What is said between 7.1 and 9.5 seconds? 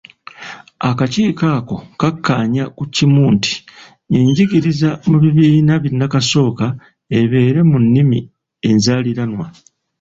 ebeere mu nnimi enzaaliranwa.